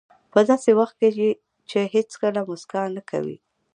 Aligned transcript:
په 0.31 0.39
داسې 0.49 0.71
وخت 0.79 0.95
کې 0.99 1.09
چې 1.69 1.79
هېڅکله 1.93 2.41
موسکا 2.49 2.83
نه 2.95 3.01
کوئ. 3.09 3.35